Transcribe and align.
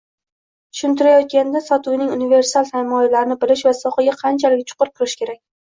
tushuntirayotganda 0.77 1.61
sotuvning 1.65 2.09
universal 2.17 2.67
tamoyillarini 2.71 3.39
bilish 3.47 3.65
va 3.71 3.77
sohaga 3.83 4.19
qanchalik 4.25 4.69
chuqur 4.75 4.95
kirish 4.99 5.19
kerak? 5.25 5.43